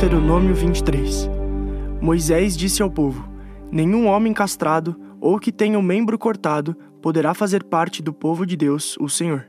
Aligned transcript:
Deuteronômio 0.00 0.54
23 0.54 1.28
Moisés 2.00 2.56
disse 2.56 2.80
ao 2.80 2.90
povo: 2.90 3.28
Nenhum 3.70 4.06
homem 4.06 4.32
castrado 4.32 4.98
ou 5.20 5.38
que 5.38 5.52
tenha 5.52 5.76
o 5.76 5.82
um 5.82 5.84
membro 5.84 6.18
cortado 6.18 6.74
poderá 7.02 7.34
fazer 7.34 7.62
parte 7.64 8.02
do 8.02 8.10
povo 8.10 8.46
de 8.46 8.56
Deus, 8.56 8.96
o 8.98 9.10
Senhor. 9.10 9.46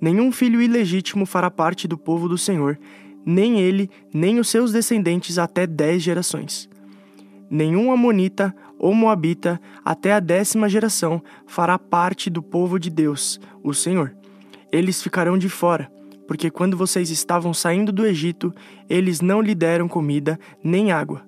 Nenhum 0.00 0.32
filho 0.32 0.62
ilegítimo 0.62 1.26
fará 1.26 1.50
parte 1.50 1.86
do 1.86 1.98
povo 1.98 2.26
do 2.26 2.38
Senhor, 2.38 2.78
nem 3.26 3.60
ele, 3.60 3.90
nem 4.14 4.40
os 4.40 4.48
seus 4.48 4.72
descendentes 4.72 5.38
até 5.38 5.66
dez 5.66 6.02
gerações. 6.02 6.70
Nenhum 7.50 7.92
amonita 7.92 8.56
ou 8.78 8.94
moabita 8.94 9.60
até 9.84 10.14
a 10.14 10.20
décima 10.20 10.70
geração 10.70 11.22
fará 11.46 11.78
parte 11.78 12.30
do 12.30 12.42
povo 12.42 12.78
de 12.78 12.88
Deus, 12.88 13.38
o 13.62 13.74
Senhor. 13.74 14.16
Eles 14.72 15.02
ficarão 15.02 15.36
de 15.36 15.50
fora, 15.50 15.92
porque 16.26 16.50
quando 16.50 16.76
vocês 16.76 17.10
estavam 17.10 17.54
saindo 17.54 17.92
do 17.92 18.06
Egito, 18.06 18.54
eles 18.88 19.20
não 19.20 19.40
lhe 19.40 19.54
deram 19.54 19.88
comida 19.88 20.38
nem 20.62 20.92
água. 20.92 21.22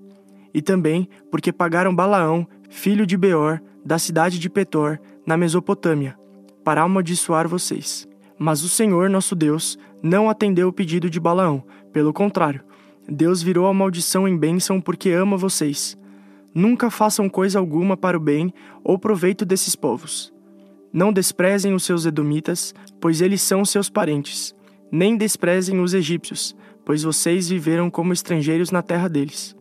E 0.52 0.60
também 0.60 1.08
porque 1.30 1.52
pagaram 1.52 1.94
Balaão, 1.94 2.46
filho 2.68 3.06
de 3.06 3.16
Beor, 3.16 3.60
da 3.84 3.98
cidade 3.98 4.38
de 4.38 4.50
Petor, 4.50 4.98
na 5.26 5.36
Mesopotâmia, 5.36 6.16
para 6.64 6.82
amaldiçoar 6.82 7.48
vocês. 7.48 8.08
Mas 8.38 8.62
o 8.62 8.68
Senhor, 8.68 9.08
nosso 9.08 9.34
Deus, 9.34 9.78
não 10.02 10.28
atendeu 10.28 10.68
o 10.68 10.72
pedido 10.72 11.08
de 11.10 11.18
Balaão, 11.18 11.62
pelo 11.92 12.12
contrário, 12.12 12.62
Deus 13.08 13.42
virou 13.42 13.66
a 13.66 13.72
maldição 13.72 14.28
em 14.28 14.36
bênção 14.36 14.82
porque 14.82 15.10
ama 15.10 15.36
vocês. 15.36 15.96
Nunca 16.54 16.90
façam 16.90 17.28
coisa 17.28 17.58
alguma 17.58 17.96
para 17.96 18.18
o 18.18 18.20
bem 18.20 18.52
ou 18.84 18.98
proveito 18.98 19.46
desses 19.46 19.74
povos. 19.74 20.32
Não 20.92 21.10
desprezem 21.10 21.72
os 21.72 21.84
seus 21.84 22.04
edomitas, 22.04 22.74
pois 23.00 23.22
eles 23.22 23.40
são 23.40 23.64
seus 23.64 23.88
parentes. 23.88 24.54
Nem 24.90 25.16
desprezem 25.16 25.80
os 25.80 25.94
egípcios, 25.94 26.56
pois 26.84 27.02
vocês 27.02 27.48
viveram 27.48 27.90
como 27.90 28.12
estrangeiros 28.12 28.70
na 28.70 28.82
terra 28.82 29.08
deles. 29.08 29.54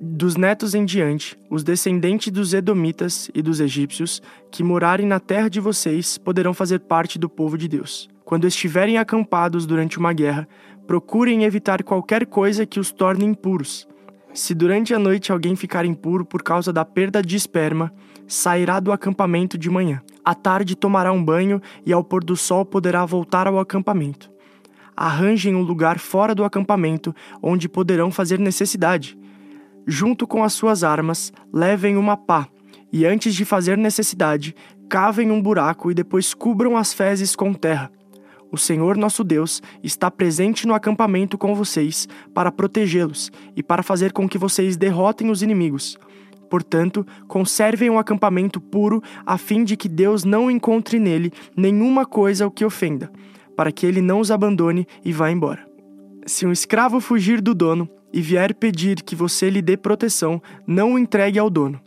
Dos 0.00 0.36
netos 0.36 0.74
em 0.74 0.84
diante, 0.84 1.38
os 1.48 1.62
descendentes 1.62 2.30
dos 2.30 2.52
edomitas 2.52 3.30
e 3.34 3.40
dos 3.40 3.60
egípcios 3.60 4.20
que 4.50 4.62
morarem 4.62 5.06
na 5.06 5.18
terra 5.18 5.48
de 5.48 5.60
vocês 5.60 6.18
poderão 6.18 6.52
fazer 6.52 6.80
parte 6.80 7.18
do 7.18 7.28
povo 7.28 7.56
de 7.56 7.68
Deus. 7.68 8.08
Quando 8.24 8.46
estiverem 8.46 8.98
acampados 8.98 9.64
durante 9.64 9.98
uma 9.98 10.12
guerra, 10.12 10.48
procurem 10.86 11.44
evitar 11.44 11.82
qualquer 11.82 12.26
coisa 12.26 12.66
que 12.66 12.80
os 12.80 12.92
torne 12.92 13.24
impuros. 13.24 13.88
Se 14.34 14.54
durante 14.54 14.92
a 14.92 14.98
noite 14.98 15.30
alguém 15.30 15.54
ficar 15.54 15.86
impuro 15.86 16.24
por 16.24 16.42
causa 16.42 16.72
da 16.72 16.84
perda 16.84 17.22
de 17.22 17.36
esperma, 17.36 17.92
sairá 18.26 18.80
do 18.80 18.92
acampamento 18.92 19.56
de 19.56 19.70
manhã. 19.70 20.02
À 20.24 20.34
tarde 20.34 20.74
tomará 20.74 21.12
um 21.12 21.24
banho 21.24 21.62
e 21.86 21.92
ao 21.92 22.02
pôr 22.02 22.24
do 22.24 22.36
sol 22.36 22.64
poderá 22.64 23.06
voltar 23.06 23.46
ao 23.46 23.58
acampamento. 23.58 24.33
Arranjem 24.96 25.54
um 25.54 25.62
lugar 25.62 25.98
fora 25.98 26.34
do 26.34 26.44
acampamento 26.44 27.14
onde 27.42 27.68
poderão 27.68 28.10
fazer 28.10 28.38
necessidade. 28.38 29.18
Junto 29.86 30.26
com 30.26 30.42
as 30.42 30.52
suas 30.52 30.82
armas, 30.84 31.32
levem 31.52 31.96
uma 31.96 32.16
pá 32.16 32.48
e 32.92 33.04
antes 33.04 33.34
de 33.34 33.44
fazer 33.44 33.76
necessidade, 33.76 34.54
cavem 34.88 35.30
um 35.30 35.42
buraco 35.42 35.90
e 35.90 35.94
depois 35.94 36.32
cubram 36.32 36.76
as 36.76 36.94
fezes 36.94 37.34
com 37.34 37.52
terra. 37.52 37.90
O 38.52 38.56
Senhor 38.56 38.96
nosso 38.96 39.24
Deus 39.24 39.60
está 39.82 40.08
presente 40.08 40.64
no 40.64 40.74
acampamento 40.74 41.36
com 41.36 41.56
vocês 41.56 42.06
para 42.32 42.52
protegê-los 42.52 43.32
e 43.56 43.64
para 43.64 43.82
fazer 43.82 44.12
com 44.12 44.28
que 44.28 44.38
vocês 44.38 44.76
derrotem 44.76 45.28
os 45.28 45.42
inimigos. 45.42 45.98
Portanto, 46.48 47.04
conservem 47.26 47.90
o 47.90 47.98
acampamento 47.98 48.60
puro, 48.60 49.02
a 49.26 49.36
fim 49.36 49.64
de 49.64 49.76
que 49.76 49.88
Deus 49.88 50.22
não 50.22 50.48
encontre 50.48 51.00
nele 51.00 51.32
nenhuma 51.56 52.06
coisa 52.06 52.46
o 52.46 52.50
que 52.50 52.64
ofenda, 52.64 53.10
para 53.56 53.72
que 53.72 53.86
ele 53.86 54.00
não 54.00 54.20
os 54.20 54.30
abandone 54.30 54.86
e 55.04 55.12
vá 55.12 55.30
embora. 55.30 55.66
Se 56.26 56.46
um 56.46 56.52
escravo 56.52 57.00
fugir 57.00 57.40
do 57.40 57.54
dono 57.54 57.88
e 58.12 58.20
vier 58.20 58.54
pedir 58.54 59.02
que 59.02 59.16
você 59.16 59.50
lhe 59.50 59.60
dê 59.60 59.76
proteção, 59.76 60.40
não 60.66 60.94
o 60.94 60.98
entregue 60.98 61.38
ao 61.38 61.50
dono. 61.50 61.80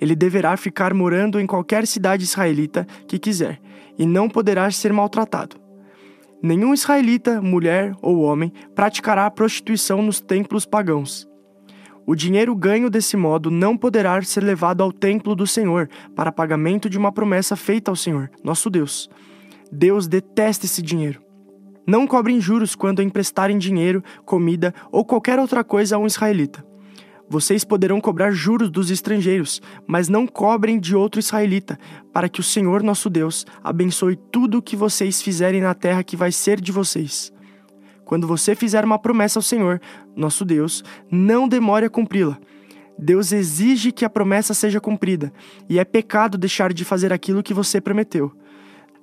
Ele 0.00 0.16
deverá 0.16 0.56
ficar 0.56 0.94
morando 0.94 1.38
em 1.40 1.46
qualquer 1.46 1.86
cidade 1.86 2.24
israelita 2.24 2.86
que 3.06 3.18
quiser, 3.18 3.60
e 3.98 4.06
não 4.06 4.28
poderá 4.28 4.70
ser 4.70 4.92
maltratado. 4.92 5.56
Nenhum 6.42 6.74
israelita, 6.74 7.40
mulher 7.40 7.94
ou 8.02 8.20
homem, 8.20 8.52
praticará 8.74 9.30
prostituição 9.30 10.02
nos 10.02 10.20
templos 10.20 10.66
pagãos. 10.66 11.28
O 12.04 12.16
dinheiro 12.16 12.54
ganho 12.56 12.90
desse 12.90 13.16
modo 13.16 13.48
não 13.48 13.76
poderá 13.76 14.20
ser 14.22 14.42
levado 14.42 14.82
ao 14.82 14.92
templo 14.92 15.36
do 15.36 15.46
Senhor 15.46 15.88
para 16.16 16.32
pagamento 16.32 16.90
de 16.90 16.98
uma 16.98 17.12
promessa 17.12 17.54
feita 17.54 17.92
ao 17.92 17.96
Senhor, 17.96 18.28
nosso 18.42 18.68
Deus. 18.68 19.08
Deus 19.72 20.06
detesta 20.06 20.66
esse 20.66 20.82
dinheiro. 20.82 21.22
Não 21.86 22.06
cobrem 22.06 22.38
juros 22.38 22.74
quando 22.74 23.00
emprestarem 23.00 23.56
dinheiro, 23.56 24.04
comida 24.26 24.74
ou 24.92 25.02
qualquer 25.02 25.38
outra 25.38 25.64
coisa 25.64 25.96
a 25.96 25.98
um 25.98 26.06
israelita. 26.06 26.62
Vocês 27.28 27.64
poderão 27.64 27.98
cobrar 27.98 28.30
juros 28.30 28.70
dos 28.70 28.90
estrangeiros, 28.90 29.62
mas 29.86 30.10
não 30.10 30.26
cobrem 30.26 30.78
de 30.78 30.94
outro 30.94 31.18
israelita, 31.18 31.78
para 32.12 32.28
que 32.28 32.40
o 32.40 32.42
Senhor 32.42 32.82
nosso 32.82 33.08
Deus 33.08 33.46
abençoe 33.64 34.16
tudo 34.30 34.58
o 34.58 34.62
que 34.62 34.76
vocês 34.76 35.22
fizerem 35.22 35.62
na 35.62 35.72
terra 35.72 36.04
que 36.04 36.14
vai 36.14 36.30
ser 36.30 36.60
de 36.60 36.70
vocês. 36.70 37.32
Quando 38.04 38.26
você 38.26 38.54
fizer 38.54 38.84
uma 38.84 38.98
promessa 38.98 39.38
ao 39.38 39.42
Senhor, 39.42 39.80
nosso 40.14 40.44
Deus, 40.44 40.84
não 41.10 41.48
demore 41.48 41.86
a 41.86 41.90
cumpri-la. 41.90 42.38
Deus 42.98 43.32
exige 43.32 43.90
que 43.90 44.04
a 44.04 44.10
promessa 44.10 44.52
seja 44.52 44.78
cumprida, 44.78 45.32
e 45.66 45.78
é 45.78 45.84
pecado 45.84 46.36
deixar 46.36 46.74
de 46.74 46.84
fazer 46.84 47.10
aquilo 47.10 47.42
que 47.42 47.54
você 47.54 47.80
prometeu. 47.80 48.30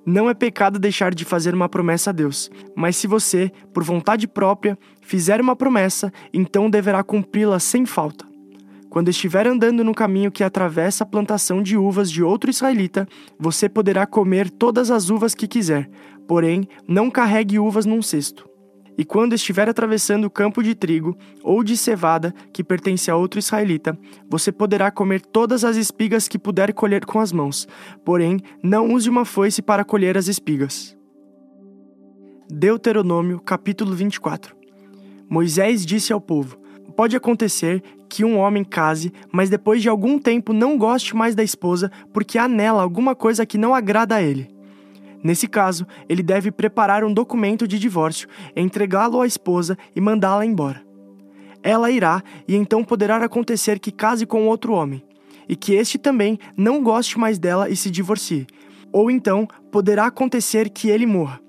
Não 0.04 0.30
é 0.30 0.34
pecado 0.34 0.78
deixar 0.78 1.14
de 1.14 1.24
fazer 1.24 1.54
uma 1.54 1.68
promessa 1.68 2.10
a 2.10 2.12
Deus, 2.12 2.50
mas 2.74 2.96
se 2.96 3.06
você, 3.06 3.52
por 3.72 3.84
vontade 3.84 4.26
própria, 4.26 4.78
fizer 5.02 5.40
uma 5.40 5.54
promessa, 5.54 6.12
então 6.32 6.70
deverá 6.70 7.02
cumpri-la 7.02 7.58
sem 7.58 7.84
falta. 7.84 8.26
Quando 8.88 9.08
estiver 9.08 9.46
andando 9.46 9.84
no 9.84 9.94
caminho 9.94 10.32
que 10.32 10.42
atravessa 10.42 11.04
a 11.04 11.06
plantação 11.06 11.62
de 11.62 11.76
uvas 11.76 12.10
de 12.10 12.24
outro 12.24 12.50
israelita, 12.50 13.06
você 13.38 13.68
poderá 13.68 14.04
comer 14.04 14.50
todas 14.50 14.90
as 14.90 15.10
uvas 15.10 15.32
que 15.34 15.46
quiser, 15.46 15.88
porém, 16.26 16.66
não 16.88 17.08
carregue 17.08 17.58
uvas 17.58 17.86
num 17.86 18.02
cesto. 18.02 18.49
E 18.96 19.04
quando 19.04 19.34
estiver 19.34 19.68
atravessando 19.68 20.24
o 20.24 20.30
campo 20.30 20.62
de 20.62 20.74
trigo 20.74 21.16
ou 21.42 21.64
de 21.64 21.76
cevada 21.76 22.34
que 22.52 22.64
pertence 22.64 23.10
a 23.10 23.16
outro 23.16 23.38
israelita, 23.38 23.98
você 24.28 24.52
poderá 24.52 24.90
comer 24.90 25.20
todas 25.20 25.64
as 25.64 25.76
espigas 25.76 26.28
que 26.28 26.38
puder 26.38 26.72
colher 26.72 27.04
com 27.04 27.18
as 27.18 27.32
mãos, 27.32 27.66
porém 28.04 28.38
não 28.62 28.92
use 28.92 29.08
uma 29.08 29.24
foice 29.24 29.62
para 29.62 29.84
colher 29.84 30.18
as 30.18 30.28
espigas. 30.28 30.96
Deuteronômio 32.50 33.40
capítulo 33.40 33.94
24 33.94 34.56
Moisés 35.28 35.86
disse 35.86 36.12
ao 36.12 36.20
povo: 36.20 36.58
Pode 36.96 37.16
acontecer 37.16 37.82
que 38.08 38.24
um 38.24 38.36
homem 38.36 38.64
case, 38.64 39.12
mas 39.32 39.48
depois 39.48 39.80
de 39.80 39.88
algum 39.88 40.18
tempo 40.18 40.52
não 40.52 40.76
goste 40.76 41.14
mais 41.14 41.36
da 41.36 41.44
esposa 41.44 41.90
porque 42.12 42.36
há 42.36 42.48
nela 42.48 42.82
alguma 42.82 43.14
coisa 43.14 43.46
que 43.46 43.56
não 43.56 43.72
agrada 43.72 44.16
a 44.16 44.22
ele. 44.22 44.59
Nesse 45.22 45.46
caso, 45.46 45.86
ele 46.08 46.22
deve 46.22 46.50
preparar 46.50 47.04
um 47.04 47.12
documento 47.12 47.68
de 47.68 47.78
divórcio, 47.78 48.28
entregá-lo 48.56 49.20
à 49.20 49.26
esposa 49.26 49.76
e 49.94 50.00
mandá-la 50.00 50.46
embora. 50.46 50.82
Ela 51.62 51.90
irá, 51.90 52.22
e 52.48 52.56
então 52.56 52.82
poderá 52.82 53.16
acontecer 53.16 53.78
que 53.78 53.92
case 53.92 54.24
com 54.24 54.46
outro 54.46 54.72
homem, 54.72 55.02
e 55.48 55.54
que 55.54 55.74
este 55.74 55.98
também 55.98 56.38
não 56.56 56.82
goste 56.82 57.18
mais 57.18 57.38
dela 57.38 57.68
e 57.68 57.76
se 57.76 57.90
divorcie. 57.90 58.46
Ou 58.92 59.10
então 59.10 59.46
poderá 59.70 60.06
acontecer 60.06 60.70
que 60.70 60.88
ele 60.88 61.06
morra. 61.06 61.40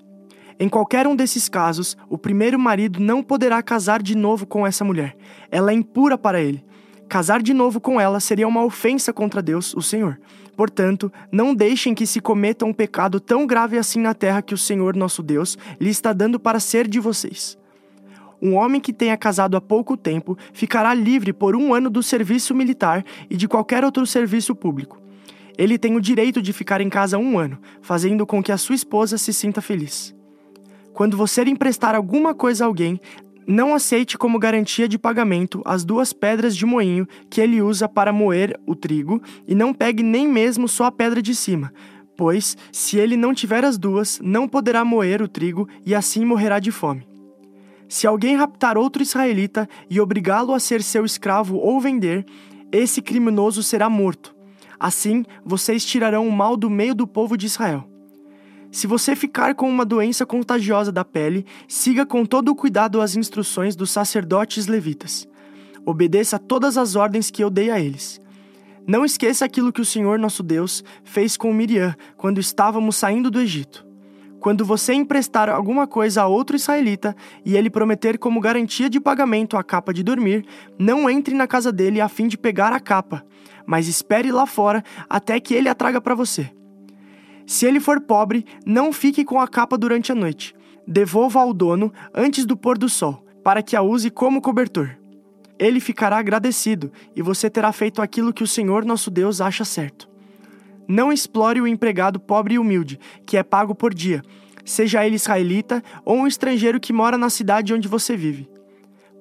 Em 0.60 0.68
qualquer 0.68 1.06
um 1.06 1.16
desses 1.16 1.48
casos, 1.48 1.96
o 2.08 2.18
primeiro 2.18 2.58
marido 2.58 3.00
não 3.00 3.22
poderá 3.22 3.62
casar 3.62 4.02
de 4.02 4.14
novo 4.14 4.46
com 4.46 4.66
essa 4.66 4.84
mulher. 4.84 5.16
Ela 5.50 5.72
é 5.72 5.74
impura 5.74 6.16
para 6.18 6.40
ele. 6.40 6.64
Casar 7.08 7.42
de 7.42 7.52
novo 7.52 7.80
com 7.80 8.00
ela 8.00 8.20
seria 8.20 8.46
uma 8.46 8.64
ofensa 8.64 9.12
contra 9.12 9.42
Deus, 9.42 9.74
o 9.74 9.82
Senhor. 9.82 10.20
Portanto, 10.56 11.10
não 11.30 11.54
deixem 11.54 11.94
que 11.94 12.06
se 12.06 12.20
cometa 12.20 12.64
um 12.64 12.72
pecado 12.72 13.18
tão 13.18 13.46
grave 13.46 13.78
assim 13.78 14.00
na 14.00 14.14
terra 14.14 14.42
que 14.42 14.54
o 14.54 14.58
Senhor 14.58 14.94
nosso 14.94 15.22
Deus 15.22 15.56
lhe 15.80 15.90
está 15.90 16.12
dando 16.12 16.38
para 16.38 16.60
ser 16.60 16.86
de 16.86 17.00
vocês. 17.00 17.58
Um 18.40 18.54
homem 18.56 18.80
que 18.80 18.92
tenha 18.92 19.16
casado 19.16 19.56
há 19.56 19.60
pouco 19.60 19.96
tempo 19.96 20.36
ficará 20.52 20.92
livre 20.92 21.32
por 21.32 21.54
um 21.54 21.72
ano 21.72 21.88
do 21.88 22.02
serviço 22.02 22.54
militar 22.54 23.04
e 23.30 23.36
de 23.36 23.46
qualquer 23.46 23.84
outro 23.84 24.04
serviço 24.04 24.54
público. 24.54 25.00
Ele 25.56 25.78
tem 25.78 25.96
o 25.96 26.00
direito 26.00 26.42
de 26.42 26.52
ficar 26.52 26.80
em 26.80 26.88
casa 26.88 27.18
um 27.18 27.38
ano, 27.38 27.58
fazendo 27.80 28.26
com 28.26 28.42
que 28.42 28.50
a 28.50 28.58
sua 28.58 28.74
esposa 28.74 29.16
se 29.16 29.32
sinta 29.32 29.60
feliz. 29.60 30.14
Quando 30.92 31.16
você 31.16 31.42
emprestar 31.42 31.94
alguma 31.94 32.34
coisa 32.34 32.64
a 32.64 32.66
alguém, 32.66 33.00
não 33.46 33.74
aceite 33.74 34.16
como 34.16 34.38
garantia 34.38 34.88
de 34.88 34.98
pagamento 34.98 35.62
as 35.64 35.84
duas 35.84 36.12
pedras 36.12 36.56
de 36.56 36.64
moinho 36.64 37.06
que 37.28 37.40
ele 37.40 37.60
usa 37.60 37.88
para 37.88 38.12
moer 38.12 38.58
o 38.66 38.74
trigo 38.74 39.20
e 39.46 39.54
não 39.54 39.74
pegue 39.74 40.02
nem 40.02 40.28
mesmo 40.28 40.68
só 40.68 40.84
a 40.84 40.92
pedra 40.92 41.20
de 41.20 41.34
cima, 41.34 41.72
pois, 42.16 42.56
se 42.70 42.98
ele 42.98 43.16
não 43.16 43.34
tiver 43.34 43.64
as 43.64 43.78
duas, 43.78 44.20
não 44.22 44.46
poderá 44.48 44.84
moer 44.84 45.22
o 45.22 45.28
trigo 45.28 45.68
e 45.84 45.94
assim 45.94 46.24
morrerá 46.24 46.58
de 46.58 46.70
fome. 46.70 47.06
Se 47.88 48.06
alguém 48.06 48.36
raptar 48.36 48.78
outro 48.78 49.02
israelita 49.02 49.68
e 49.90 50.00
obrigá-lo 50.00 50.54
a 50.54 50.60
ser 50.60 50.82
seu 50.82 51.04
escravo 51.04 51.56
ou 51.56 51.78
vender, 51.80 52.24
esse 52.70 53.02
criminoso 53.02 53.62
será 53.62 53.90
morto. 53.90 54.34
Assim, 54.80 55.24
vocês 55.44 55.84
tirarão 55.84 56.26
o 56.26 56.32
mal 56.32 56.56
do 56.56 56.70
meio 56.70 56.94
do 56.94 57.06
povo 57.06 57.36
de 57.36 57.46
Israel. 57.46 57.91
Se 58.72 58.86
você 58.86 59.14
ficar 59.14 59.54
com 59.54 59.68
uma 59.68 59.84
doença 59.84 60.24
contagiosa 60.24 60.90
da 60.90 61.04
pele, 61.04 61.44
siga 61.68 62.06
com 62.06 62.24
todo 62.24 62.48
o 62.48 62.54
cuidado 62.54 63.02
as 63.02 63.14
instruções 63.14 63.76
dos 63.76 63.90
sacerdotes 63.90 64.66
levitas. 64.66 65.28
obedeça 65.84 66.38
todas 66.38 66.78
as 66.78 66.96
ordens 66.96 67.30
que 67.30 67.44
eu 67.44 67.50
dei 67.50 67.70
a 67.70 67.78
eles. 67.78 68.18
Não 68.86 69.04
esqueça 69.04 69.44
aquilo 69.44 69.72
que 69.72 69.80
o 69.82 69.84
Senhor 69.84 70.18
nosso 70.18 70.42
Deus 70.42 70.82
fez 71.04 71.36
com 71.36 71.52
Miriam 71.52 71.94
quando 72.16 72.40
estávamos 72.40 72.96
saindo 72.96 73.30
do 73.30 73.40
Egito. 73.40 73.86
Quando 74.40 74.64
você 74.64 74.94
emprestar 74.94 75.50
alguma 75.50 75.86
coisa 75.86 76.22
a 76.22 76.26
outro 76.26 76.56
israelita 76.56 77.14
e 77.44 77.56
ele 77.56 77.68
prometer 77.68 78.16
como 78.16 78.40
garantia 78.40 78.88
de 78.88 78.98
pagamento 78.98 79.58
a 79.58 79.62
capa 79.62 79.92
de 79.92 80.02
dormir, 80.02 80.46
não 80.78 81.10
entre 81.10 81.34
na 81.34 81.46
casa 81.46 81.70
dele 81.70 82.00
a 82.00 82.08
fim 82.08 82.26
de 82.26 82.38
pegar 82.38 82.72
a 82.72 82.80
capa, 82.80 83.22
mas 83.66 83.86
espere 83.86 84.32
lá 84.32 84.46
fora 84.46 84.82
até 85.10 85.38
que 85.38 85.52
ele 85.52 85.68
a 85.68 85.74
traga 85.74 86.00
para 86.00 86.14
você. 86.14 86.50
Se 87.46 87.66
ele 87.66 87.80
for 87.80 88.00
pobre, 88.00 88.44
não 88.64 88.92
fique 88.92 89.24
com 89.24 89.40
a 89.40 89.48
capa 89.48 89.76
durante 89.76 90.12
a 90.12 90.14
noite. 90.14 90.54
Devolva 90.86 91.40
ao 91.40 91.52
dono 91.52 91.92
antes 92.14 92.44
do 92.44 92.56
pôr 92.56 92.78
do 92.78 92.88
sol, 92.88 93.24
para 93.42 93.62
que 93.62 93.76
a 93.76 93.82
use 93.82 94.10
como 94.10 94.40
cobertor. 94.40 94.96
Ele 95.58 95.80
ficará 95.80 96.18
agradecido 96.18 96.90
e 97.14 97.22
você 97.22 97.48
terá 97.48 97.72
feito 97.72 98.02
aquilo 98.02 98.32
que 98.32 98.42
o 98.42 98.48
Senhor 98.48 98.84
nosso 98.84 99.10
Deus 99.10 99.40
acha 99.40 99.64
certo. 99.64 100.08
Não 100.88 101.12
explore 101.12 101.60
o 101.60 101.66
empregado 101.66 102.18
pobre 102.18 102.54
e 102.54 102.58
humilde, 102.58 102.98
que 103.24 103.36
é 103.36 103.42
pago 103.42 103.74
por 103.74 103.94
dia, 103.94 104.22
seja 104.64 105.06
ele 105.06 105.16
israelita 105.16 105.82
ou 106.04 106.16
um 106.16 106.26
estrangeiro 106.26 106.80
que 106.80 106.92
mora 106.92 107.16
na 107.16 107.30
cidade 107.30 107.72
onde 107.72 107.86
você 107.86 108.16
vive. 108.16 108.48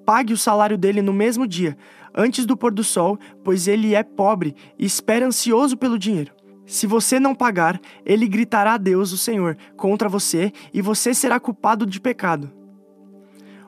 Pague 0.05 0.33
o 0.33 0.37
salário 0.37 0.77
dele 0.77 1.01
no 1.01 1.13
mesmo 1.13 1.47
dia, 1.47 1.77
antes 2.15 2.45
do 2.45 2.57
pôr 2.57 2.73
do 2.73 2.83
sol, 2.83 3.19
pois 3.43 3.67
ele 3.67 3.93
é 3.93 4.03
pobre 4.03 4.55
e 4.77 4.85
espera 4.85 5.25
ansioso 5.25 5.77
pelo 5.77 5.99
dinheiro. 5.99 6.33
Se 6.65 6.87
você 6.87 7.19
não 7.19 7.35
pagar, 7.35 7.79
ele 8.05 8.27
gritará 8.27 8.73
a 8.73 8.77
Deus, 8.77 9.11
o 9.11 9.17
Senhor, 9.17 9.57
contra 9.75 10.07
você 10.07 10.53
e 10.73 10.81
você 10.81 11.13
será 11.13 11.39
culpado 11.39 11.85
de 11.85 11.99
pecado. 11.99 12.51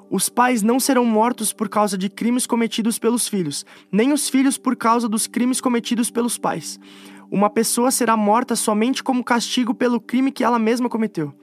Os 0.09 0.29
pais 0.29 0.61
não 0.61 0.79
serão 0.79 1.05
mortos 1.05 1.51
por 1.51 1.67
causa 1.67 1.97
de 1.97 2.07
crimes 2.07 2.45
cometidos 2.45 2.99
pelos 2.99 3.27
filhos, 3.27 3.65
nem 3.91 4.13
os 4.13 4.29
filhos 4.29 4.57
por 4.57 4.75
causa 4.75 5.09
dos 5.09 5.25
crimes 5.25 5.59
cometidos 5.59 6.11
pelos 6.11 6.37
pais. 6.37 6.79
Uma 7.31 7.49
pessoa 7.49 7.89
será 7.89 8.15
morta 8.15 8.55
somente 8.55 9.03
como 9.03 9.23
castigo 9.23 9.73
pelo 9.73 9.99
crime 9.99 10.31
que 10.31 10.43
ela 10.43 10.59
mesma 10.59 10.87
cometeu. 10.87 11.33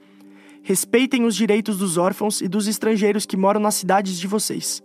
Respeitem 0.63 1.25
os 1.25 1.35
direitos 1.35 1.77
dos 1.79 1.97
órfãos 1.97 2.39
e 2.39 2.47
dos 2.47 2.67
estrangeiros 2.67 3.25
que 3.25 3.35
moram 3.35 3.59
nas 3.59 3.75
cidades 3.75 4.17
de 4.17 4.25
vocês. 4.25 4.81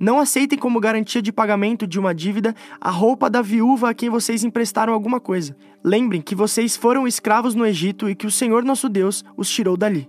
Não 0.00 0.18
aceitem 0.18 0.58
como 0.58 0.80
garantia 0.80 1.20
de 1.20 1.30
pagamento 1.30 1.86
de 1.86 1.98
uma 1.98 2.14
dívida 2.14 2.54
a 2.80 2.90
roupa 2.90 3.28
da 3.28 3.42
viúva 3.42 3.90
a 3.90 3.94
quem 3.94 4.08
vocês 4.08 4.42
emprestaram 4.42 4.94
alguma 4.94 5.20
coisa. 5.20 5.54
Lembrem 5.84 6.22
que 6.22 6.34
vocês 6.34 6.74
foram 6.74 7.06
escravos 7.06 7.54
no 7.54 7.66
Egito 7.66 8.08
e 8.08 8.14
que 8.14 8.26
o 8.26 8.30
Senhor 8.30 8.64
nosso 8.64 8.88
Deus 8.88 9.22
os 9.36 9.50
tirou 9.50 9.76
dali. 9.76 10.08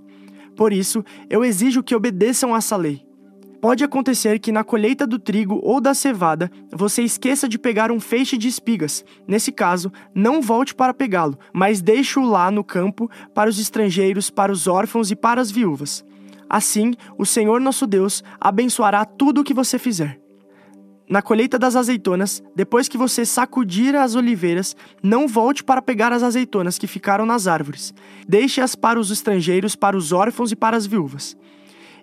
Por 0.56 0.72
isso, 0.72 1.04
eu 1.30 1.44
exijo 1.44 1.84
que 1.84 1.94
obedeçam 1.94 2.56
a 2.56 2.60
essa 2.60 2.78
lei. 2.78 3.06
Pode 3.60 3.84
acontecer 3.84 4.40
que 4.40 4.50
na 4.50 4.64
colheita 4.64 5.06
do 5.06 5.20
trigo 5.20 5.60
ou 5.62 5.82
da 5.82 5.94
cevada 5.94 6.50
você 6.72 7.04
esqueça 7.04 7.48
de 7.50 7.60
pegar 7.60 7.92
um 7.92 8.00
feixe 8.00 8.38
de 8.38 8.48
espigas. 8.48 9.04
Nesse 9.28 9.52
caso, 9.52 9.92
não 10.16 10.42
volte 10.42 10.74
para 10.74 10.94
pegá-lo, 10.94 11.38
mas 11.54 11.82
deixe-o 11.82 12.24
lá 12.24 12.50
no 12.50 12.64
campo 12.64 13.12
para 13.34 13.50
os 13.50 13.60
estrangeiros, 13.60 14.30
para 14.30 14.54
os 14.54 14.68
órfãos 14.68 15.12
e 15.12 15.18
para 15.18 15.42
as 15.42 15.52
viúvas. 15.52 16.04
Assim, 16.54 16.94
o 17.18 17.26
Senhor 17.26 17.62
nosso 17.62 17.88
Deus 17.88 18.22
abençoará 18.38 19.06
tudo 19.06 19.40
o 19.40 19.44
que 19.46 19.54
você 19.54 19.80
fizer. 19.80 20.20
Na 21.10 21.22
colheita 21.22 21.58
das 21.58 21.78
azeitonas, 21.78 22.44
depois 22.54 22.90
que 22.90 22.98
você 22.98 23.26
sacudir 23.26 23.96
as 23.96 24.16
oliveiras, 24.16 24.76
não 25.02 25.30
volte 25.30 25.64
para 25.64 25.82
pegar 25.82 26.12
as 26.12 26.24
azeitonas 26.24 26.78
que 26.78 26.88
ficaram 26.88 27.26
nas 27.26 27.48
árvores. 27.48 27.94
Deixe-as 28.28 28.76
para 28.76 29.00
os 29.00 29.12
estrangeiros, 29.12 29.78
para 29.78 29.96
os 29.96 30.12
órfãos 30.12 30.52
e 30.52 30.56
para 30.56 30.76
as 30.76 30.86
viúvas 30.86 31.38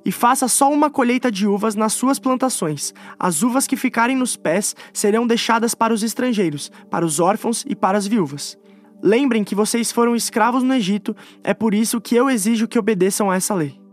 e 0.04 0.12
faça 0.12 0.48
só 0.48 0.72
uma 0.72 0.88
colheita 0.88 1.30
de 1.30 1.46
uvas 1.46 1.74
nas 1.74 1.92
suas 1.92 2.18
plantações. 2.18 2.94
As 3.18 3.42
uvas 3.42 3.66
que 3.66 3.76
ficarem 3.76 4.16
nos 4.16 4.36
pés 4.36 4.74
serão 4.92 5.26
deixadas 5.26 5.74
para 5.74 5.92
os 5.92 6.02
estrangeiros, 6.02 6.70
para 6.88 7.04
os 7.04 7.20
órfãos 7.20 7.64
e 7.68 7.76
para 7.76 7.98
as 7.98 8.06
viúvas. 8.06 8.56
Lembrem 9.02 9.44
que 9.44 9.56
vocês 9.56 9.92
foram 9.92 10.16
escravos 10.16 10.62
no 10.62 10.72
Egito, 10.72 11.14
é 11.44 11.52
por 11.52 11.74
isso 11.74 12.00
que 12.00 12.14
eu 12.14 12.30
exijo 12.30 12.68
que 12.68 12.78
obedeçam 12.78 13.30
a 13.30 13.36
essa 13.36 13.54
lei. 13.54 13.87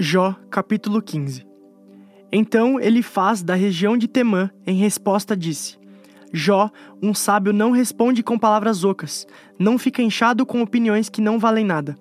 Jó, 0.00 0.32
capítulo 0.48 1.02
15 1.02 1.44
Então 2.30 2.78
ele 2.78 3.02
faz 3.02 3.42
da 3.42 3.56
região 3.56 3.98
de 3.98 4.06
Temã, 4.06 4.48
em 4.64 4.76
resposta 4.76 5.36
disse: 5.36 5.76
Jó, 6.32 6.70
um 7.02 7.12
sábio 7.12 7.52
não 7.52 7.72
responde 7.72 8.22
com 8.22 8.38
palavras 8.38 8.84
ocas, 8.84 9.26
não 9.58 9.76
fica 9.76 10.00
inchado 10.00 10.46
com 10.46 10.62
opiniões 10.62 11.08
que 11.08 11.20
não 11.20 11.36
valem 11.36 11.64
nada. 11.64 11.98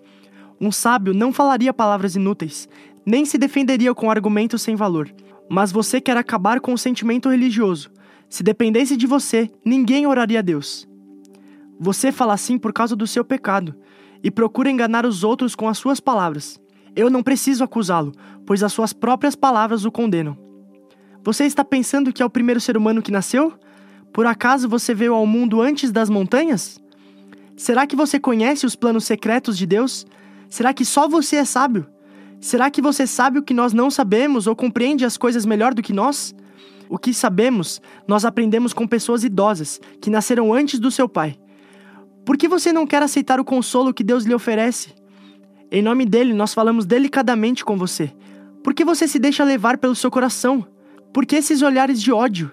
Um 0.62 0.72
sábio 0.72 1.12
não 1.12 1.34
falaria 1.34 1.74
palavras 1.74 2.16
inúteis, 2.16 2.70
nem 3.04 3.26
se 3.26 3.36
defenderia 3.36 3.96
com 3.96 4.12
argumentos 4.12 4.62
sem 4.62 4.76
valor. 4.76 5.12
Mas 5.50 5.72
você 5.72 6.00
quer 6.00 6.18
acabar 6.18 6.60
com 6.60 6.74
o 6.74 6.78
sentimento 6.78 7.30
religioso. 7.30 7.90
Se 8.30 8.44
dependesse 8.44 8.96
de 8.96 9.08
você, 9.08 9.50
ninguém 9.66 10.06
oraria 10.06 10.38
a 10.38 10.44
Deus. 10.44 10.88
Você 11.80 12.12
fala 12.12 12.36
assim 12.36 12.60
por 12.60 12.72
causa 12.72 12.96
do 12.96 13.08
seu 13.08 13.26
pecado 13.26 13.74
e 14.24 14.30
procura 14.30 14.70
enganar 14.70 15.04
os 15.04 15.24
outros 15.24 15.56
com 15.56 15.68
as 15.68 15.80
suas 15.80 16.00
palavras. 16.00 16.60
Eu 16.98 17.12
não 17.12 17.22
preciso 17.22 17.64
acusá-lo, 17.64 18.12
pois 18.44 18.64
as 18.64 18.74
suas 18.74 18.92
próprias 18.92 19.36
palavras 19.36 19.86
o 19.86 19.92
condenam. 19.92 20.36
Você 21.24 21.44
está 21.46 21.64
pensando 21.64 22.12
que 22.12 22.24
é 22.24 22.26
o 22.26 22.30
primeiro 22.30 22.60
ser 22.60 22.76
humano 22.76 23.04
que 23.04 23.12
nasceu? 23.12 23.54
Por 24.12 24.26
acaso 24.26 24.68
você 24.68 24.96
veio 24.96 25.14
ao 25.14 25.28
mundo 25.28 25.62
antes 25.62 25.92
das 25.92 26.10
montanhas? 26.10 26.82
Será 27.56 27.86
que 27.86 27.96
você 27.96 28.20
conhece 28.20 28.66
os 28.66 28.76
planos 28.76 29.04
secretos 29.04 29.56
de 29.56 29.68
Deus? 29.68 30.08
Será 30.50 30.74
que 30.74 30.84
só 30.84 31.08
você 31.08 31.36
é 31.36 31.46
sábio? 31.46 31.86
Será 32.42 32.72
que 32.72 32.82
você 32.82 33.06
sabe 33.06 33.38
o 33.38 33.44
que 33.44 33.54
nós 33.54 33.74
não 33.74 33.92
sabemos 33.92 34.48
ou 34.48 34.56
compreende 34.56 35.06
as 35.06 35.18
coisas 35.18 35.46
melhor 35.46 35.76
do 35.76 35.84
que 35.84 35.94
nós? 35.94 36.34
O 36.90 36.98
que 36.98 37.14
sabemos, 37.14 37.80
nós 38.08 38.26
aprendemos 38.26 38.74
com 38.74 38.88
pessoas 38.88 39.24
idosas, 39.24 39.80
que 40.02 40.10
nasceram 40.10 40.52
antes 40.52 40.80
do 40.80 40.90
seu 40.90 41.08
pai. 41.08 41.38
Por 42.26 42.38
que 42.38 42.48
você 42.48 42.74
não 42.74 42.88
quer 42.88 43.04
aceitar 43.04 43.40
o 43.40 43.46
consolo 43.46 43.94
que 43.94 44.04
Deus 44.04 44.24
lhe 44.24 44.34
oferece? 44.34 44.96
Em 45.70 45.82
nome 45.82 46.06
dele, 46.06 46.34
nós 46.34 46.54
falamos 46.54 46.86
delicadamente 46.86 47.66
com 47.66 47.78
você. 47.78 48.14
Por 48.64 48.74
que 48.74 48.86
você 48.86 49.06
se 49.06 49.20
deixa 49.20 49.44
levar 49.44 49.78
pelo 49.78 49.96
seu 49.96 50.10
coração? 50.10 50.66
Por 51.14 51.26
que 51.26 51.36
esses 51.36 51.62
olhares 51.62 52.02
de 52.02 52.12
ódio? 52.12 52.52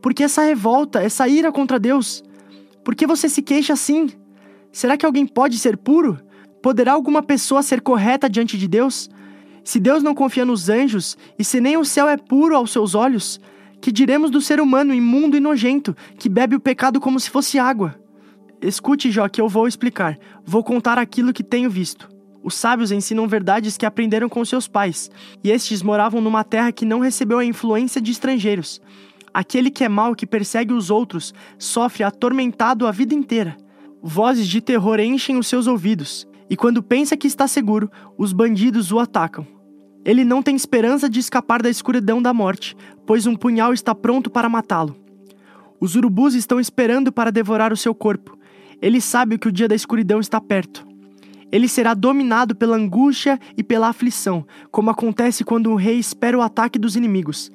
Por 0.00 0.14
que 0.14 0.22
essa 0.22 0.42
revolta, 0.42 1.02
essa 1.02 1.26
ira 1.26 1.50
contra 1.50 1.78
Deus? 1.78 2.22
Por 2.84 2.94
que 2.94 3.04
você 3.04 3.28
se 3.28 3.42
queixa 3.42 3.72
assim? 3.72 4.10
Será 4.70 4.96
que 4.96 5.04
alguém 5.04 5.26
pode 5.26 5.58
ser 5.58 5.76
puro? 5.76 6.20
Poderá 6.62 6.92
alguma 6.92 7.22
pessoa 7.22 7.62
ser 7.62 7.80
correta 7.80 8.30
diante 8.30 8.56
de 8.56 8.68
Deus? 8.68 9.10
Se 9.64 9.80
Deus 9.80 10.02
não 10.02 10.14
confia 10.14 10.44
nos 10.44 10.68
anjos, 10.68 11.16
e 11.36 11.44
se 11.44 11.60
nem 11.60 11.76
o 11.76 11.84
céu 11.84 12.08
é 12.08 12.16
puro 12.16 12.54
aos 12.54 12.70
seus 12.70 12.94
olhos, 12.94 13.40
que 13.80 13.90
diremos 13.90 14.30
do 14.30 14.40
ser 14.40 14.60
humano 14.60 14.94
imundo 14.94 15.36
e 15.36 15.40
nojento, 15.40 15.96
que 16.16 16.28
bebe 16.28 16.54
o 16.54 16.60
pecado 16.60 17.00
como 17.00 17.18
se 17.18 17.28
fosse 17.28 17.58
água? 17.58 17.96
Escute, 18.60 19.10
Jó, 19.10 19.28
que 19.28 19.40
eu 19.40 19.48
vou 19.48 19.66
explicar. 19.66 20.16
Vou 20.44 20.62
contar 20.62 20.96
aquilo 20.96 21.32
que 21.32 21.42
tenho 21.42 21.68
visto. 21.68 22.11
Os 22.42 22.54
sábios 22.54 22.90
ensinam 22.90 23.28
verdades 23.28 23.76
que 23.76 23.86
aprenderam 23.86 24.28
com 24.28 24.44
seus 24.44 24.66
pais, 24.66 25.10
e 25.44 25.50
estes 25.50 25.82
moravam 25.82 26.20
numa 26.20 26.42
terra 26.42 26.72
que 26.72 26.84
não 26.84 27.00
recebeu 27.00 27.38
a 27.38 27.44
influência 27.44 28.00
de 28.00 28.10
estrangeiros. 28.10 28.80
Aquele 29.32 29.70
que 29.70 29.84
é 29.84 29.88
mau, 29.88 30.14
que 30.14 30.26
persegue 30.26 30.72
os 30.72 30.90
outros, 30.90 31.32
sofre 31.58 32.02
atormentado 32.04 32.86
a 32.86 32.90
vida 32.90 33.14
inteira. 33.14 33.56
Vozes 34.02 34.48
de 34.48 34.60
terror 34.60 34.98
enchem 34.98 35.36
os 35.38 35.46
seus 35.46 35.66
ouvidos 35.66 36.26
e 36.52 36.56
quando 36.56 36.82
pensa 36.82 37.16
que 37.16 37.26
está 37.26 37.48
seguro, 37.48 37.90
os 38.18 38.30
bandidos 38.30 38.92
o 38.92 38.98
atacam. 38.98 39.46
Ele 40.04 40.22
não 40.22 40.42
tem 40.42 40.54
esperança 40.54 41.08
de 41.08 41.18
escapar 41.18 41.62
da 41.62 41.70
escuridão 41.70 42.20
da 42.20 42.34
morte, 42.34 42.76
pois 43.06 43.26
um 43.26 43.34
punhal 43.34 43.72
está 43.72 43.94
pronto 43.94 44.28
para 44.28 44.50
matá-lo. 44.50 44.94
Os 45.80 45.96
urubus 45.96 46.34
estão 46.34 46.60
esperando 46.60 47.10
para 47.10 47.32
devorar 47.32 47.72
o 47.72 47.76
seu 47.76 47.94
corpo. 47.94 48.38
Ele 48.82 49.00
sabe 49.00 49.38
que 49.38 49.48
o 49.48 49.52
dia 49.52 49.66
da 49.66 49.74
escuridão 49.74 50.20
está 50.20 50.42
perto. 50.42 50.86
Ele 51.52 51.68
será 51.68 51.92
dominado 51.92 52.56
pela 52.56 52.76
angústia 52.76 53.38
e 53.54 53.62
pela 53.62 53.88
aflição, 53.88 54.46
como 54.70 54.88
acontece 54.88 55.44
quando 55.44 55.70
um 55.70 55.74
rei 55.74 55.98
espera 55.98 56.38
o 56.38 56.40
ataque 56.40 56.78
dos 56.78 56.96
inimigos. 56.96 57.52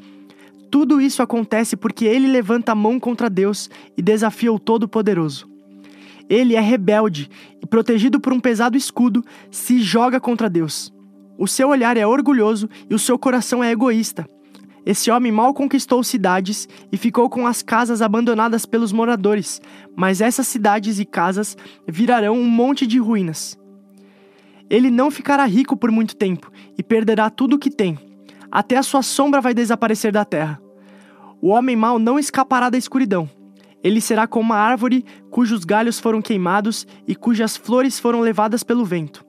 Tudo 0.70 1.02
isso 1.02 1.24
acontece 1.24 1.76
porque 1.76 2.06
ele 2.06 2.28
levanta 2.28 2.74
a 2.74 2.76
mão 2.76 3.00
contra 3.00 3.28
Deus 3.28 3.70
e 3.98 4.02
desafia 4.02 4.54
o 4.54 4.60
Todo-Poderoso. 4.60 5.50
Ele 6.30 6.56
é 6.56 6.60
rebelde 6.60 7.28
e, 7.60 7.66
protegido 7.66 8.20
por 8.20 8.34
um 8.34 8.40
pesado 8.40 8.78
escudo, 8.78 9.24
se 9.50 9.80
joga 9.80 10.20
contra 10.20 10.50
Deus. 10.50 10.94
O 11.36 11.48
seu 11.48 11.70
olhar 11.70 11.98
é 11.98 12.06
orgulhoso 12.06 12.70
e 12.90 12.94
o 12.94 13.00
seu 13.00 13.18
coração 13.18 13.64
é 13.64 13.72
egoísta. 13.72 14.28
Esse 14.86 15.10
homem 15.10 15.32
mal 15.32 15.54
conquistou 15.54 16.04
cidades 16.04 16.68
e 16.92 16.98
ficou 16.98 17.30
com 17.30 17.48
as 17.48 17.62
casas 17.62 18.02
abandonadas 18.02 18.66
pelos 18.66 18.92
moradores, 18.92 19.60
mas 19.96 20.22
essas 20.22 20.48
cidades 20.48 21.00
e 21.00 21.06
casas 21.06 21.58
virarão 21.88 22.38
um 22.38 22.48
monte 22.50 22.86
de 22.86 23.00
ruínas. 23.00 23.58
Ele 24.70 24.92
não 24.92 25.10
ficará 25.10 25.46
rico 25.46 25.78
por 25.78 25.92
muito 25.92 26.16
tempo 26.16 26.52
e 26.78 26.84
perderá 26.84 27.30
tudo 27.30 27.56
o 27.56 27.60
que 27.60 27.70
tem. 27.70 27.98
Até 28.52 28.78
a 28.78 28.84
sua 28.84 29.02
sombra 29.02 29.42
vai 29.42 29.54
desaparecer 29.54 30.12
da 30.12 30.26
terra. 30.26 30.62
O 31.42 31.50
homem 31.50 31.76
mau 31.76 32.00
não 32.00 32.18
escapará 32.18 32.70
da 32.70 32.78
escuridão, 32.78 33.30
ele 33.84 34.02
será 34.02 34.28
como 34.28 34.52
uma 34.52 34.58
árvore 34.58 35.06
cujos 35.30 35.64
galhos 35.64 36.00
foram 36.00 36.22
queimados 36.22 36.86
e 37.08 37.16
cujas 37.16 37.56
flores 37.56 38.00
foram 38.00 38.22
levadas 38.22 38.64
pelo 38.64 38.84
vento. 38.84 39.26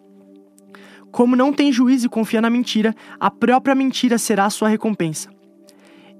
Como 1.12 1.36
não 1.36 1.52
tem 1.52 1.72
juízo 1.72 2.06
e 2.06 2.10
confia 2.10 2.40
na 2.40 2.50
mentira, 2.50 2.94
a 3.20 3.30
própria 3.30 3.74
mentira 3.74 4.18
será 4.18 4.46
a 4.46 4.50
sua 4.50 4.68
recompensa. 4.68 5.30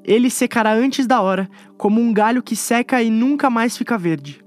Ele 0.05 0.31
secará 0.31 0.73
antes 0.73 1.07
da 1.07 1.21
hora, 1.21 1.49
como 1.77 2.01
um 2.01 2.13
galho 2.13 2.43
que 2.43 2.57
seca 2.57 3.03
e 3.03 3.11
nunca 3.11 3.51
mais 3.51 3.77
fica 3.77 3.99
verde. 3.99 4.43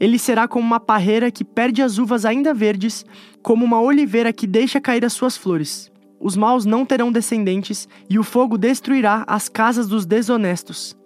Ele 0.00 0.18
será 0.18 0.48
como 0.48 0.64
uma 0.64 0.80
parreira 0.80 1.30
que 1.30 1.44
perde 1.44 1.82
as 1.82 1.98
uvas 1.98 2.24
ainda 2.24 2.54
verdes, 2.54 3.04
como 3.42 3.66
uma 3.66 3.78
oliveira 3.78 4.32
que 4.32 4.46
deixa 4.46 4.80
cair 4.80 5.04
as 5.04 5.12
suas 5.12 5.36
flores. 5.36 5.92
Os 6.18 6.36
maus 6.36 6.64
não 6.64 6.86
terão 6.86 7.12
descendentes, 7.12 7.86
e 8.08 8.18
o 8.18 8.24
fogo 8.24 8.56
destruirá 8.56 9.24
as 9.26 9.48
casas 9.48 9.86
dos 9.86 10.06
desonestos. 10.06 10.96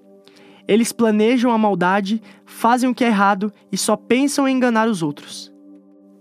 Eles 0.66 0.92
planejam 0.92 1.50
a 1.50 1.58
maldade, 1.58 2.22
fazem 2.46 2.88
o 2.88 2.94
que 2.94 3.04
é 3.04 3.08
errado 3.08 3.52
e 3.70 3.76
só 3.76 3.96
pensam 3.96 4.48
em 4.48 4.56
enganar 4.56 4.88
os 4.88 5.02
outros. 5.02 5.52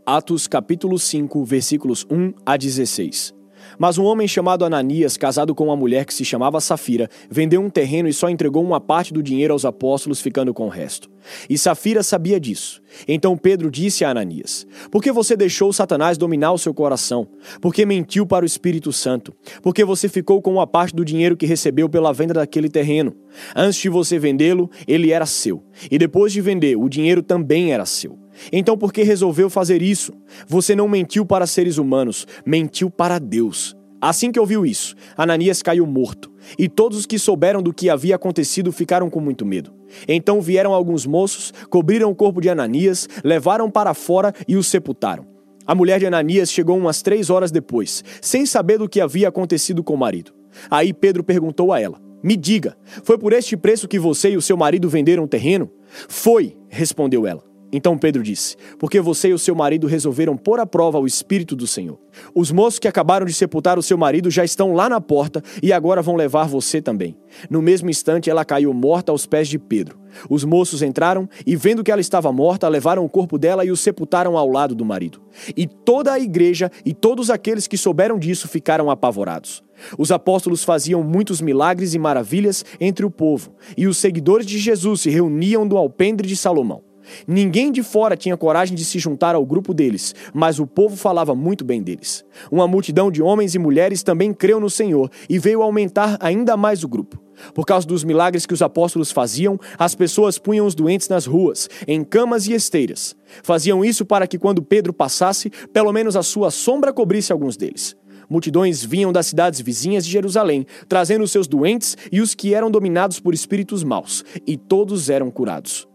Atos 0.06 0.48
capítulo 0.48 1.00
5, 1.00 1.46
versículos 1.46 2.06
1 2.10 2.34
a 2.46 2.58
16. 2.58 3.34
Mas 3.78 3.98
um 3.98 4.04
homem 4.04 4.28
chamado 4.28 4.66
Ananias, 4.66 5.18
casado 5.18 5.54
com 5.56 5.66
uma 5.66 5.76
mulher 5.76 6.06
que 6.06 6.14
se 6.14 6.26
chamava 6.26 6.62
Safira, 6.62 7.10
vendeu 7.30 7.62
um 7.62 7.70
terreno 7.70 8.08
e 8.08 8.14
só 8.14 8.30
entregou 8.30 8.64
uma 8.64 8.80
parte 8.80 9.14
do 9.14 9.24
dinheiro 9.24 9.54
aos 9.54 9.66
apóstolos, 9.66 10.22
ficando 10.22 10.54
com 10.54 10.66
o 10.66 10.70
resto. 10.70 11.10
E 11.50 11.58
Safira 11.58 12.04
sabia 12.04 12.40
disso. 12.40 12.82
Então 13.08 13.38
Pedro 13.38 13.72
disse 13.72 14.04
a 14.04 14.10
Ananias: 14.10 14.68
Por 14.92 15.02
que 15.02 15.12
você 15.12 15.36
deixou 15.36 15.72
Satanás 15.72 16.18
dominar 16.18 16.52
o 16.52 16.58
seu 16.58 16.74
coração? 16.74 17.28
Porque 17.62 17.86
mentiu 17.86 18.26
para 18.26 18.44
o 18.44 18.46
Espírito 18.46 18.92
Santo? 18.92 19.34
Porque 19.62 19.84
você 19.84 20.10
ficou 20.10 20.42
com 20.42 20.54
uma 20.54 20.68
parte 20.68 20.96
do 20.96 21.06
dinheiro 21.06 21.38
que 21.38 21.46
recebeu 21.46 21.90
pela 21.90 22.14
venda 22.14 22.34
daquele 22.34 22.70
terreno? 22.70 23.16
Antes 23.56 23.80
de 23.80 23.90
você 23.90 24.20
vendê-lo, 24.20 24.70
ele 24.88 25.12
era 25.12 25.26
seu. 25.26 25.64
E 25.90 25.98
depois 25.98 26.32
de 26.32 26.42
vender, 26.42 26.78
o 26.78 26.90
dinheiro 26.90 27.24
também 27.24 27.74
era 27.74 27.86
seu. 27.86 28.23
Então 28.52 28.78
por 28.78 28.92
que 28.92 29.04
resolveu 29.04 29.50
fazer 29.50 29.82
isso? 29.82 30.14
Você 30.48 30.76
não 30.76 30.88
mentiu 30.88 31.26
para 31.26 31.48
seres 31.48 31.78
humanos, 31.78 32.28
mentiu 32.46 32.90
para 32.90 33.20
Deus. 33.20 33.76
Assim 34.04 34.34
que 34.34 34.40
ouviu 34.40 34.66
isso, 34.66 34.96
Ananias 35.16 35.62
caiu 35.62 35.88
morto, 35.88 36.30
e 36.60 36.68
todos 36.68 36.98
os 36.98 37.06
que 37.06 37.18
souberam 37.18 37.64
do 37.64 37.74
que 37.74 37.90
havia 37.90 38.16
acontecido 38.16 38.70
ficaram 38.70 39.10
com 39.10 39.22
muito 39.22 39.46
medo. 39.46 39.74
Então 40.06 40.42
vieram 40.42 40.74
alguns 40.74 41.06
moços, 41.06 41.54
cobriram 41.70 42.12
o 42.12 42.16
corpo 42.16 42.42
de 42.42 42.50
Ananias, 42.50 43.08
levaram 43.24 43.72
para 43.72 43.94
fora 43.94 44.34
e 44.46 44.58
o 44.58 44.64
sepultaram. 44.64 45.26
A 45.66 45.74
mulher 45.74 46.00
de 46.00 46.06
Ananias 46.06 46.52
chegou 46.52 46.78
umas 46.78 47.02
três 47.02 47.30
horas 47.30 47.50
depois, 47.50 48.04
sem 48.22 48.46
saber 48.46 48.78
do 48.78 48.90
que 48.90 49.00
havia 49.00 49.30
acontecido 49.30 49.82
com 49.82 49.94
o 49.94 49.98
marido. 49.98 50.34
Aí 50.70 50.94
Pedro 50.94 51.24
perguntou 51.24 51.72
a 51.72 51.80
ela: 51.80 51.98
Me 52.22 52.36
diga, 52.36 52.76
foi 53.04 53.18
por 53.18 53.32
este 53.32 53.56
preço 53.56 53.88
que 53.88 53.98
você 53.98 54.32
e 54.32 54.38
o 54.38 54.42
seu 54.42 54.58
marido 54.58 54.90
venderam 54.90 55.24
o 55.24 55.30
terreno? 55.30 55.72
Foi, 56.10 56.58
respondeu 56.68 57.26
ela. 57.26 57.53
Então 57.74 57.98
Pedro 57.98 58.22
disse: 58.22 58.56
Porque 58.78 59.02
você 59.02 59.30
e 59.30 59.34
o 59.34 59.40
seu 59.40 59.56
marido 59.56 59.88
resolveram 59.88 60.38
pôr 60.38 60.60
à 60.60 60.66
prova 60.66 61.00
o 61.00 61.08
Espírito 61.08 61.56
do 61.56 61.66
Senhor. 61.66 62.00
Os 62.36 62.52
moços 62.52 62.78
que 62.78 62.88
acabaram 62.88 63.26
de 63.26 63.34
sepultar 63.34 63.80
o 63.80 63.84
seu 63.84 63.98
marido 63.98 64.30
já 64.30 64.46
estão 64.46 64.74
lá 64.74 64.88
na 64.88 65.02
porta 65.02 65.44
e 65.62 65.74
agora 65.74 66.02
vão 66.02 66.16
levar 66.16 66.48
você 66.48 66.80
também. 66.80 67.18
No 67.50 67.64
mesmo 67.64 67.90
instante, 67.90 68.30
ela 68.30 68.46
caiu 68.46 68.72
morta 68.72 69.12
aos 69.12 69.26
pés 69.26 69.48
de 69.48 69.58
Pedro. 69.58 69.98
Os 70.30 70.44
moços 70.44 70.84
entraram 70.84 71.28
e, 71.44 71.56
vendo 71.56 71.84
que 71.84 71.92
ela 71.92 72.00
estava 72.00 72.32
morta, 72.32 72.70
levaram 72.70 73.04
o 73.04 73.10
corpo 73.10 73.40
dela 73.40 73.66
e 73.66 73.72
o 73.72 73.76
sepultaram 73.76 74.38
ao 74.38 74.48
lado 74.48 74.76
do 74.76 74.86
marido. 74.86 75.20
E 75.58 75.66
toda 75.66 76.14
a 76.14 76.20
igreja 76.20 76.72
e 76.86 76.94
todos 76.94 77.32
aqueles 77.32 77.66
que 77.66 77.78
souberam 77.78 78.20
disso 78.20 78.48
ficaram 78.48 78.92
apavorados. 78.92 79.64
Os 79.98 80.12
apóstolos 80.12 80.64
faziam 80.64 81.02
muitos 81.02 81.42
milagres 81.42 81.96
e 81.96 82.00
maravilhas 82.00 82.64
entre 82.80 83.04
o 83.04 83.10
povo, 83.10 83.56
e 83.76 83.88
os 83.88 83.98
seguidores 83.98 84.46
de 84.46 84.60
Jesus 84.60 85.02
se 85.02 85.10
reuniam 85.10 85.68
do 85.68 85.76
alpendre 85.76 86.28
de 86.28 86.38
Salomão. 86.38 86.93
Ninguém 87.28 87.72
de 87.72 87.84
fora 87.84 88.18
tinha 88.18 88.38
coragem 88.38 88.76
de 88.76 88.86
se 88.86 89.00
juntar 89.00 89.36
ao 89.36 89.46
grupo 89.46 89.74
deles, 89.74 90.14
mas 90.34 90.60
o 90.60 90.68
povo 90.68 90.96
falava 90.96 91.36
muito 91.36 91.64
bem 91.64 91.82
deles. 91.82 92.24
Uma 92.52 92.68
multidão 92.68 93.12
de 93.12 93.22
homens 93.22 93.56
e 93.56 93.60
mulheres 93.60 94.04
também 94.04 94.34
creu 94.34 94.60
no 94.60 94.70
Senhor 94.70 95.10
e 95.30 95.40
veio 95.40 95.62
aumentar 95.62 96.18
ainda 96.20 96.56
mais 96.58 96.84
o 96.84 96.88
grupo. 96.88 97.22
Por 97.54 97.66
causa 97.66 97.88
dos 97.88 98.04
milagres 98.04 98.46
que 98.46 98.54
os 98.54 98.62
apóstolos 98.62 99.12
faziam, 99.12 99.60
as 99.78 99.96
pessoas 99.96 100.38
punham 100.38 100.66
os 100.66 100.76
doentes 100.76 101.10
nas 101.10 101.26
ruas, 101.26 101.70
em 101.88 102.04
camas 102.04 102.48
e 102.48 102.54
esteiras. 102.54 103.16
Faziam 103.42 103.84
isso 103.84 104.06
para 104.06 104.28
que, 104.28 104.38
quando 104.38 104.62
Pedro 104.62 104.94
passasse, 104.94 105.50
pelo 105.72 105.92
menos 105.92 106.16
a 106.16 106.24
sua 106.24 106.52
sombra 106.52 106.94
cobrisse 106.94 107.32
alguns 107.32 107.58
deles. 107.58 107.96
Multidões 108.30 108.84
vinham 108.84 109.12
das 109.12 109.28
cidades 109.28 109.60
vizinhas 109.60 110.06
de 110.06 110.12
Jerusalém, 110.12 110.66
trazendo 110.88 111.24
os 111.24 111.32
seus 111.32 111.48
doentes 111.48 111.98
e 112.12 112.22
os 112.22 112.34
que 112.34 112.54
eram 112.54 112.72
dominados 112.72 113.20
por 113.20 113.34
espíritos 113.34 113.84
maus, 113.84 114.24
e 114.48 114.58
todos 114.58 115.10
eram 115.10 115.30
curados. 115.30 115.88